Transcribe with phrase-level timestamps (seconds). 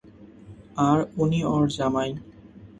[0.87, 2.09] আর উনি ওর জামাই।